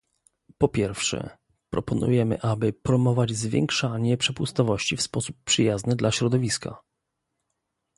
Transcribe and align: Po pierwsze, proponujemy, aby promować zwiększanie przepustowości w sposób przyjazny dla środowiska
Po 0.57 0.67
pierwsze, 0.67 1.37
proponujemy, 1.69 2.41
aby 2.41 2.73
promować 2.73 3.31
zwiększanie 3.31 4.17
przepustowości 4.17 4.97
w 4.97 5.01
sposób 5.01 5.35
przyjazny 5.45 5.95
dla 5.95 6.11
środowiska 6.11 6.81